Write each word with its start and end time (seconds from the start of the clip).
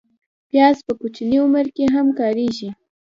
پیاز 0.49 0.77
په 0.85 0.93
کوچني 0.99 1.37
عمر 1.45 1.65
کې 1.75 1.85
هم 1.95 2.07
کارېږي 2.19 2.69